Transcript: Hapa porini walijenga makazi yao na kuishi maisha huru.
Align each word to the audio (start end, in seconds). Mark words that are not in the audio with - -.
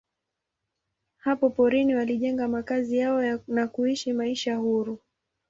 Hapa 1.17 1.49
porini 1.49 1.95
walijenga 1.95 2.47
makazi 2.47 2.97
yao 2.97 3.39
na 3.47 3.67
kuishi 3.67 4.13
maisha 4.13 4.55
huru. 4.55 4.99